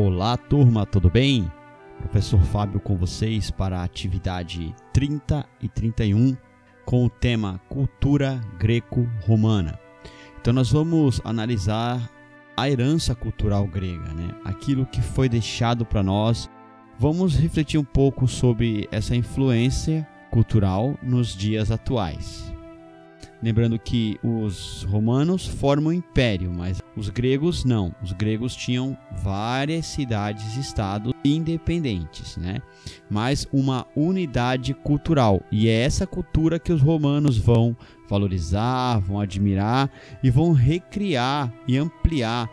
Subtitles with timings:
[0.00, 1.50] Olá, turma, tudo bem?
[1.98, 6.36] Professor Fábio com vocês para a atividade 30 e 31
[6.84, 9.76] com o tema Cultura Greco-Romana.
[10.40, 12.08] Então, nós vamos analisar
[12.56, 14.30] a herança cultural grega, né?
[14.44, 16.48] aquilo que foi deixado para nós.
[16.96, 22.56] Vamos refletir um pouco sobre essa influência cultural nos dias atuais.
[23.40, 27.94] Lembrando que os romanos formam império, mas os gregos não.
[28.02, 32.60] Os gregos tinham várias cidades-estados independentes, né?
[33.08, 35.40] Mas uma unidade cultural.
[35.52, 37.76] E é essa cultura que os romanos vão
[38.08, 39.88] valorizar, vão admirar
[40.22, 42.50] e vão recriar e ampliar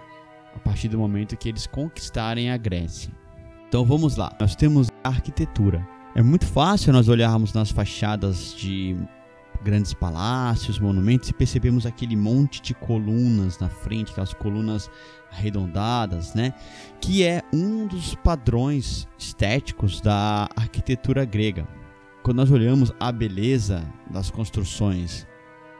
[0.55, 3.11] a partir do momento que eles conquistarem a Grécia.
[3.67, 4.36] Então vamos lá.
[4.39, 5.86] Nós temos a arquitetura.
[6.16, 8.95] É muito fácil nós olharmos nas fachadas de
[9.66, 14.89] grandes palácios, monumentos e percebemos aquele monte de colunas na frente, aquelas colunas
[15.31, 16.53] arredondadas, né?
[17.02, 21.67] Que é um dos padrões estéticos da arquitetura grega.
[22.22, 25.28] Quando nós olhamos a beleza das construções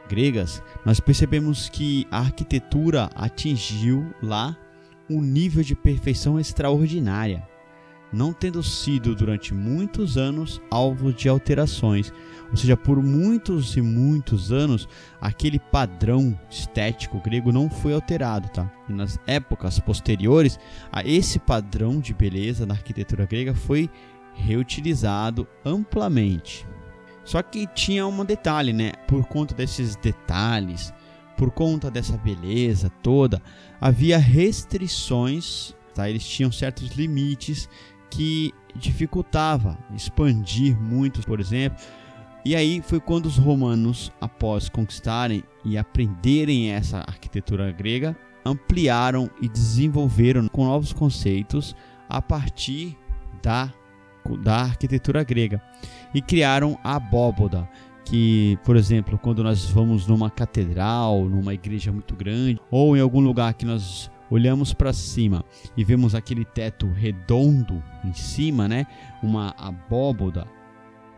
[0.08, 4.56] gregas, nós percebemos que a arquitetura atingiu lá
[5.08, 7.46] um nível de perfeição extraordinária
[8.12, 12.12] não tendo sido durante muitos anos alvo de alterações.
[12.50, 14.88] Ou seja, por muitos e muitos anos,
[15.20, 18.70] aquele padrão estético grego não foi alterado, tá?
[18.88, 20.58] E nas épocas posteriores
[20.92, 23.90] a esse padrão de beleza da arquitetura grega foi
[24.34, 26.66] reutilizado amplamente.
[27.24, 28.92] Só que tinha um detalhe, né?
[29.08, 30.94] Por conta desses detalhes,
[31.36, 33.42] por conta dessa beleza toda,
[33.80, 36.08] havia restrições, tá?
[36.08, 37.68] Eles tinham certos limites
[38.16, 41.78] que dificultava expandir muito, por exemplo.
[42.44, 49.48] E aí foi quando os romanos, após conquistarem e aprenderem essa arquitetura grega, ampliaram e
[49.48, 51.76] desenvolveram com novos conceitos
[52.08, 52.96] a partir
[53.42, 53.70] da,
[54.42, 55.60] da arquitetura grega
[56.14, 57.68] e criaram a abóboda,
[58.04, 63.20] que, por exemplo, quando nós vamos numa catedral, numa igreja muito grande, ou em algum
[63.20, 65.44] lugar que nós olhamos para cima
[65.76, 68.86] e vemos aquele teto redondo em cima, né?
[69.22, 70.46] Uma abóboda.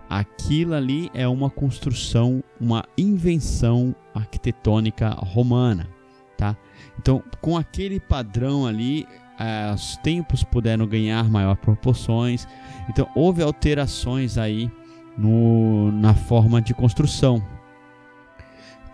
[0.09, 5.89] Aquilo ali é uma construção, uma invenção arquitetônica romana,
[6.37, 6.57] tá?
[6.99, 9.07] Então, com aquele padrão ali,
[9.39, 12.49] eh, os tempos puderam ganhar maior proporções.
[12.89, 14.71] Então, houve alterações aí
[15.17, 17.43] no, na forma de construção,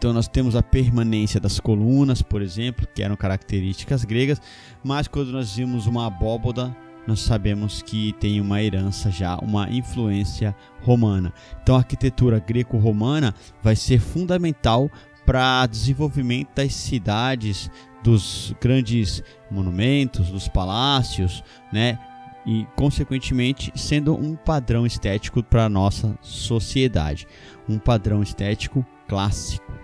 [0.05, 4.39] então nós temos a permanência das colunas, por exemplo, que eram características gregas,
[4.85, 6.77] mas quando nós vimos uma abóboda,
[7.07, 11.33] nós sabemos que tem uma herança já, uma influência romana.
[11.63, 14.91] Então a arquitetura greco-romana vai ser fundamental
[15.25, 17.71] para desenvolvimento das cidades,
[18.03, 21.99] dos grandes monumentos, dos palácios, né?
[22.45, 27.27] E consequentemente sendo um padrão estético para a nossa sociedade,
[27.67, 29.84] um padrão estético clássico.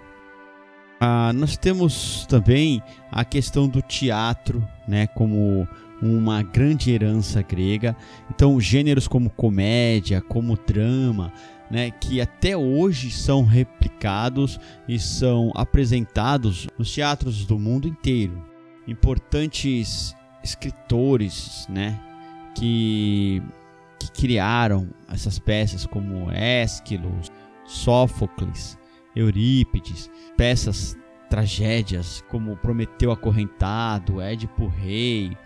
[1.03, 5.67] Ah, nós temos também a questão do teatro, né, como
[6.03, 7.97] uma grande herança grega.
[8.31, 11.33] Então, gêneros como comédia, como drama,
[11.71, 18.45] né, que até hoje são replicados e são apresentados nos teatros do mundo inteiro.
[18.87, 21.99] Importantes escritores, né,
[22.55, 23.43] que,
[23.99, 27.11] que criaram essas peças como Ésquilo,
[27.65, 28.80] Sófocles,
[29.15, 30.97] Eurípides, peças
[31.29, 35.37] tragédias como Prometeu Acorrentado, Édipo Rei,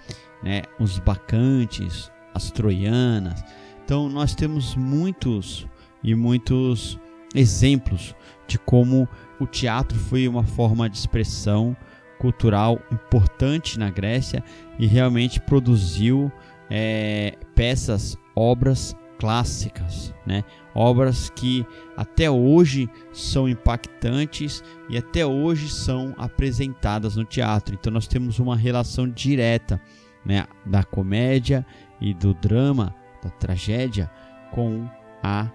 [0.43, 3.45] né, os Bacantes, as Troianas.
[3.85, 5.67] Então nós temos muitos
[6.03, 6.99] e muitos
[7.35, 8.15] exemplos
[8.47, 9.09] de como
[9.39, 11.77] o teatro foi uma forma de expressão
[12.19, 14.43] cultural importante na Grécia
[14.79, 16.33] e realmente produziu
[16.71, 20.45] é, peças, obras clássicas, né?
[20.75, 21.65] obras que
[21.97, 27.75] até hoje são impactantes e até hoje são apresentadas no teatro.
[27.75, 29.81] Então nós temos uma relação direta
[30.25, 31.65] né, da comédia
[32.01, 34.11] e do drama, da tragédia,
[34.51, 34.89] com
[35.23, 35.51] a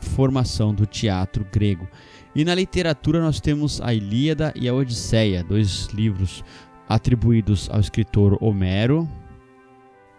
[0.00, 1.88] formação do teatro grego.
[2.34, 6.44] E na literatura nós temos a Ilíada e a Odisseia, dois livros
[6.88, 9.08] atribuídos ao escritor Homero,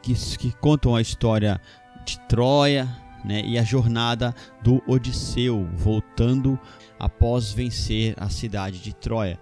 [0.01, 1.60] que, que contam a história
[2.07, 2.88] de Troia,
[3.24, 4.33] né, e a jornada
[4.63, 6.57] do Odisseu voltando
[6.98, 9.38] após vencer a cidade de Troia,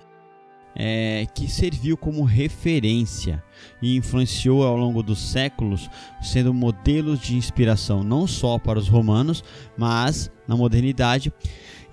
[0.76, 3.44] é, que serviu como referência
[3.82, 5.90] e influenciou ao longo dos séculos,
[6.22, 9.44] sendo modelos de inspiração não só para os romanos,
[9.78, 11.32] mas na modernidade.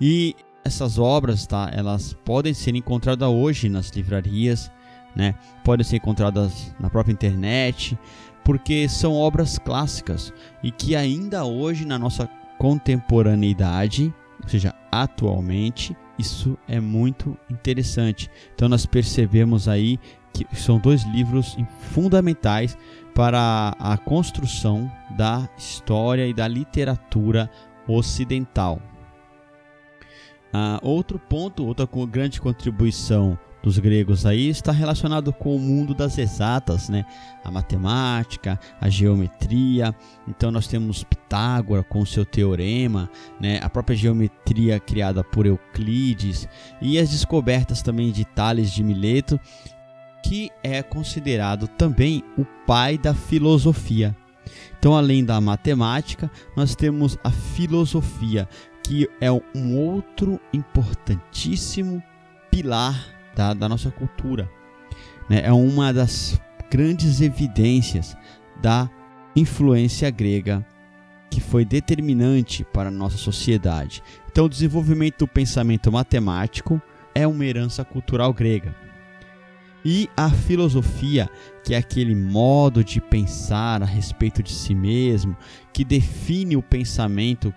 [0.01, 0.35] E
[0.65, 4.71] essas obras, tá, elas podem ser encontradas hoje nas livrarias,
[5.15, 5.35] né?
[5.63, 7.97] Podem ser encontradas na própria internet,
[8.43, 16.57] porque são obras clássicas e que ainda hoje na nossa contemporaneidade, ou seja, atualmente, isso
[16.67, 18.29] é muito interessante.
[18.53, 19.99] Então nós percebemos aí
[20.33, 21.55] que são dois livros
[21.91, 22.77] fundamentais
[23.13, 27.49] para a construção da história e da literatura
[27.87, 28.81] ocidental.
[30.53, 36.17] Uh, outro ponto, outra grande contribuição dos gregos aí está relacionado com o mundo das
[36.17, 37.05] exatas, né?
[37.45, 39.95] A matemática, a geometria.
[40.27, 43.61] Então nós temos Pitágora com seu teorema, né?
[43.63, 46.47] A própria geometria criada por Euclides
[46.81, 49.39] e as descobertas também de Tales de Mileto,
[50.21, 54.13] que é considerado também o pai da filosofia.
[54.77, 58.47] Então, além da matemática, nós temos a filosofia,
[58.83, 62.03] que é um outro importantíssimo
[62.51, 64.49] pilar da, da nossa cultura.
[65.29, 65.41] Né?
[65.43, 66.39] É uma das
[66.69, 68.17] grandes evidências
[68.61, 68.89] da
[69.35, 70.65] influência grega
[71.29, 74.03] que foi determinante para a nossa sociedade.
[74.31, 76.81] Então, o desenvolvimento do pensamento matemático
[77.15, 78.75] é uma herança cultural grega.
[79.85, 81.29] E a filosofia,
[81.63, 85.35] que é aquele modo de pensar a respeito de si mesmo,
[85.73, 87.53] que define o pensamento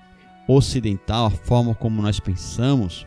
[0.49, 3.07] ocidental, a forma como nós pensamos,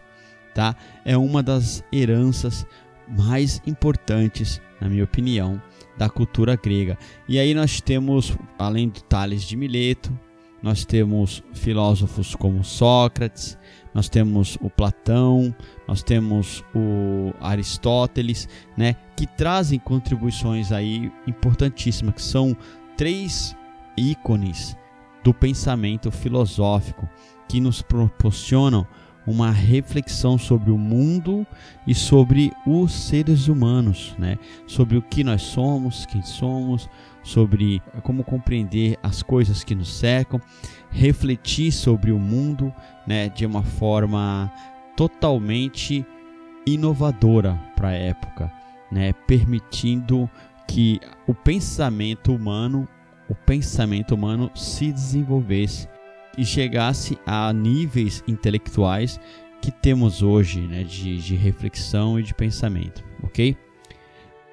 [0.60, 0.76] tá?
[1.06, 2.68] É uma das heranças
[3.08, 5.62] mais importantes, na minha opinião,
[5.98, 6.98] da cultura grega.
[7.30, 10.12] E aí nós temos, além de Tales de Mileto,
[10.62, 13.58] nós temos filósofos como Sócrates,
[13.94, 15.56] nós temos o Platão,
[15.88, 22.54] nós temos o Aristóteles, né, que trazem contribuições aí importantíssimas, que são
[22.98, 23.56] três
[23.96, 24.76] ícones
[25.24, 27.08] do pensamento filosófico
[27.48, 28.86] que nos proporcionam
[29.30, 31.46] uma reflexão sobre o mundo
[31.86, 34.38] e sobre os seres humanos, né?
[34.66, 36.90] Sobre o que nós somos, quem somos,
[37.24, 40.42] sobre como compreender as coisas que nos cercam,
[40.90, 42.74] refletir sobre o mundo,
[43.06, 44.52] né, de uma forma
[44.96, 46.04] totalmente
[46.66, 48.52] inovadora para a época,
[48.92, 50.30] né, permitindo
[50.68, 52.88] que o pensamento humano,
[53.30, 55.88] o pensamento humano se desenvolvesse
[56.40, 59.20] e chegasse a níveis intelectuais
[59.62, 63.58] que temos hoje, né, de, de reflexão e de pensamento, ok?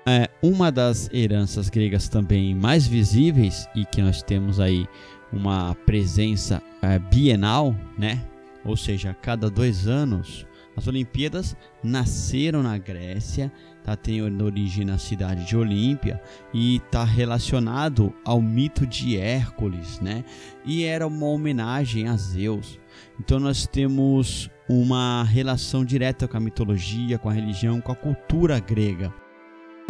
[0.05, 4.89] É, uma das heranças gregas também mais visíveis e que nós temos aí
[5.33, 8.21] uma presença é, bienal, né?
[8.65, 10.45] Ou seja, a cada dois anos,
[10.77, 13.53] as Olimpíadas nasceram na Grécia
[13.87, 16.21] tá, tem origem na cidade de Olímpia
[16.53, 20.25] e está relacionado ao mito de Hércules, né?
[20.65, 22.81] E era uma homenagem a Zeus.
[23.21, 28.59] Então nós temos uma relação direta com a mitologia, com a religião, com a cultura
[28.59, 29.15] grega.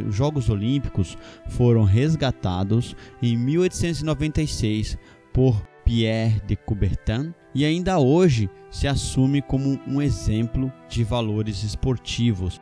[0.07, 1.17] Os Jogos Olímpicos
[1.49, 4.99] foram resgatados em 1896
[5.33, 12.61] por Pierre de Coubertin e ainda hoje se assume como um exemplo de valores esportivos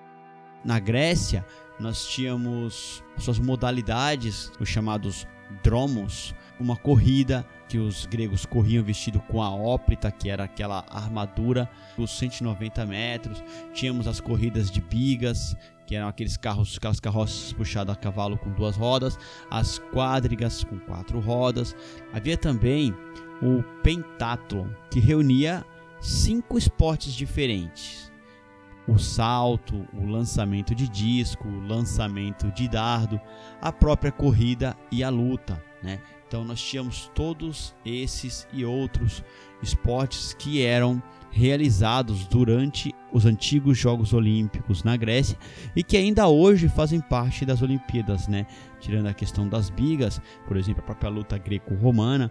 [0.65, 1.45] na Grécia,
[1.79, 5.27] nós tínhamos suas modalidades, os chamados
[5.63, 11.69] dromos, uma corrida que os gregos corriam vestido com a óprita, que era aquela armadura
[11.97, 13.43] dos 190 metros.
[13.73, 15.57] Tínhamos as corridas de bigas,
[15.87, 19.19] que eram aqueles carros, aquelas carroças puxadas a cavalo com duas rodas,
[19.51, 21.75] as quadrigas com quatro rodas.
[22.13, 22.95] Havia também
[23.43, 25.65] o pentathlon, que reunia
[26.01, 28.14] cinco esportes diferentes
[28.87, 33.21] o salto, o lançamento de disco, o lançamento de dardo,
[33.61, 36.01] a própria corrida e a luta, né?
[36.27, 39.23] Então nós tínhamos todos esses e outros
[39.63, 45.37] esportes que eram realizados durante os antigos Jogos Olímpicos na Grécia
[45.75, 48.47] e que ainda hoje fazem parte das Olimpíadas, né?
[48.81, 52.31] Tirando a questão das bigas, por exemplo, a própria luta greco-romana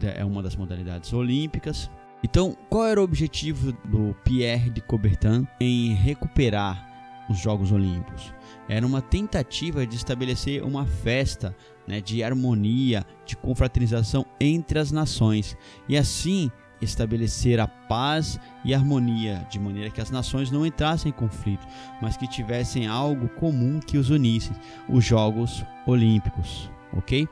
[0.00, 1.90] é uma das modalidades olímpicas,
[2.22, 6.88] então, qual era o objetivo do Pierre de Coubertin em recuperar
[7.28, 8.32] os Jogos Olímpicos?
[8.68, 11.54] Era uma tentativa de estabelecer uma festa
[11.86, 15.56] né, de harmonia, de confraternização entre as nações
[15.88, 16.50] e assim
[16.80, 21.66] estabelecer a paz e harmonia, de maneira que as nações não entrassem em conflito,
[22.00, 24.50] mas que tivessem algo comum que os unisse,
[24.88, 27.28] os Jogos Olímpicos, ok?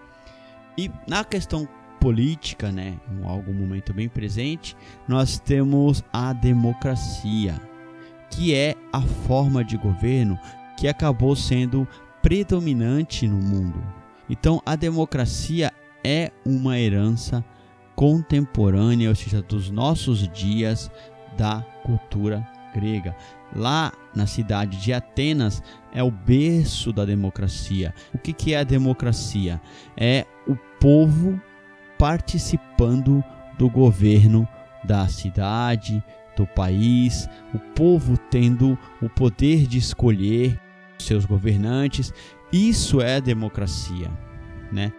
[0.79, 1.69] E na questão
[2.01, 4.75] política, né, em algum momento bem presente,
[5.07, 7.61] nós temos a democracia,
[8.31, 10.39] que é a forma de governo
[10.77, 11.87] que acabou sendo
[12.23, 13.83] predominante no mundo.
[14.29, 17.45] Então, a democracia é uma herança
[17.95, 20.91] contemporânea, ou seja, dos nossos dias
[21.37, 23.15] da cultura grega.
[23.55, 27.93] Lá na cidade de Atenas é o berço da democracia.
[28.15, 29.61] O que, que é a democracia?
[29.97, 31.41] É o povo
[32.01, 33.23] participando
[33.59, 34.49] do governo
[34.83, 36.03] da cidade,
[36.35, 40.59] do país, o povo tendo o poder de escolher
[40.99, 42.11] seus governantes.
[42.51, 44.11] Isso é democracia,
[44.73, 44.91] né?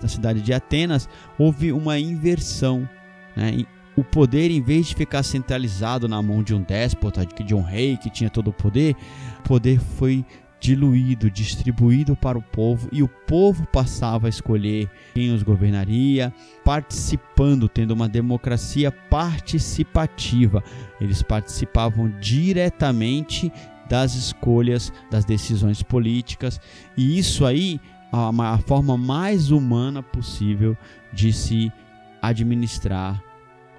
[0.00, 1.06] Na cidade de Atenas
[1.38, 2.88] houve uma inversão,
[3.36, 3.66] né?
[3.94, 7.98] O poder, em vez de ficar centralizado na mão de um déspota, de um rei
[7.98, 8.96] que tinha todo o poder,
[9.40, 10.24] o poder foi
[10.60, 17.68] diluído, distribuído para o povo e o povo passava a escolher quem os governaria, participando,
[17.68, 20.62] tendo uma democracia participativa.
[21.00, 23.50] Eles participavam diretamente
[23.88, 26.60] das escolhas, das decisões políticas,
[26.96, 27.80] e isso aí
[28.12, 30.76] a, a forma mais humana possível
[31.12, 31.72] de se
[32.20, 33.20] administrar,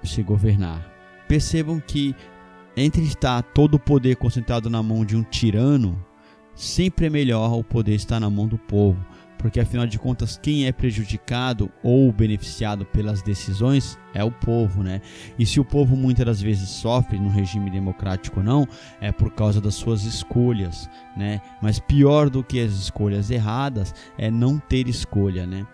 [0.02, 0.84] se governar.
[1.28, 2.14] Percebam que
[2.76, 6.02] entre estar todo o poder concentrado na mão de um tirano,
[6.54, 9.04] sempre é melhor o poder estar na mão do povo,
[9.42, 15.00] porque afinal de contas quem é prejudicado ou beneficiado pelas decisões é o povo, né?
[15.38, 18.68] E se o povo muitas das vezes sofre no regime democrático ou não,
[19.00, 21.40] é por causa das suas escolhas, né?
[21.60, 25.66] Mas pior do que as escolhas erradas é não ter escolha, né?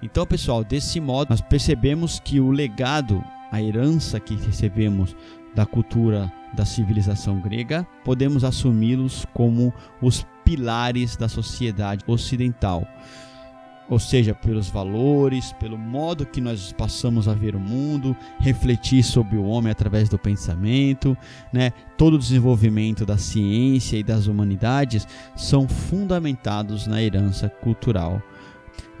[0.00, 5.16] Então, pessoal, desse modo nós percebemos que o legado, a herança que recebemos
[5.56, 9.72] da cultura da civilização grega, podemos assumi-los como
[10.02, 12.86] os pilares da sociedade ocidental.
[13.88, 19.38] Ou seja, pelos valores, pelo modo que nós passamos a ver o mundo, refletir sobre
[19.38, 21.16] o homem através do pensamento,
[21.52, 21.70] né?
[21.96, 28.20] todo o desenvolvimento da ciência e das humanidades são fundamentados na herança cultural.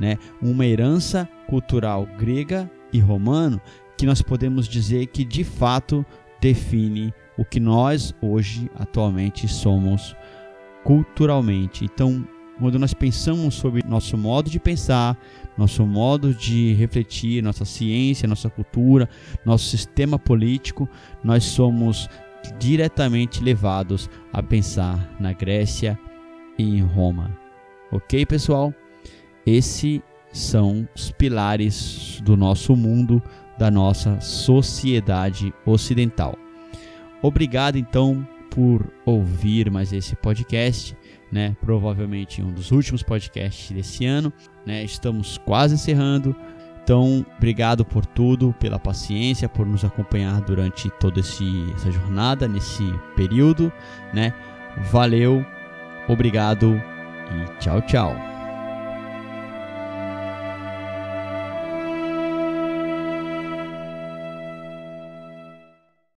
[0.00, 0.16] Né?
[0.40, 3.60] Uma herança cultural grega e romano
[3.96, 6.04] que nós podemos dizer que de fato
[6.40, 10.16] define o que nós hoje atualmente somos
[10.84, 11.84] culturalmente.
[11.84, 12.26] Então,
[12.58, 15.16] quando nós pensamos sobre nosso modo de pensar,
[15.58, 19.08] nosso modo de refletir, nossa ciência, nossa cultura,
[19.44, 20.88] nosso sistema político,
[21.22, 22.08] nós somos
[22.58, 25.98] diretamente levados a pensar na Grécia
[26.58, 27.36] e em Roma.
[27.90, 28.72] Ok, pessoal?
[29.44, 30.00] Esses
[30.32, 33.22] são os pilares do nosso mundo,
[33.58, 36.36] da nossa sociedade ocidental.
[37.22, 40.96] Obrigado então por ouvir mais esse podcast,
[41.30, 41.56] né?
[41.60, 44.32] Provavelmente um dos últimos podcasts desse ano,
[44.64, 44.82] né?
[44.84, 46.34] Estamos quase encerrando.
[46.82, 52.84] Então, obrigado por tudo, pela paciência, por nos acompanhar durante toda essa jornada, nesse
[53.16, 53.72] período,
[54.14, 54.32] né?
[54.92, 55.44] Valeu,
[56.08, 56.80] obrigado
[57.32, 58.35] e tchau, tchau.